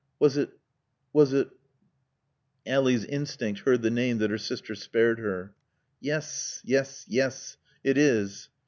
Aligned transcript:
"Was 0.17 0.35
it 0.35 0.49
was 1.13 1.31
it" 1.31 1.49
Ally's 2.65 3.05
instinct 3.05 3.59
heard 3.61 3.83
the 3.83 3.91
name 3.91 4.17
that 4.17 4.31
her 4.31 4.37
sister 4.39 4.73
spared 4.73 5.19
her. 5.19 5.53
"Yes 5.99 6.59
Yes 6.65 7.05
Yes. 7.07 7.57
It 7.83 7.99
is." 7.99 8.49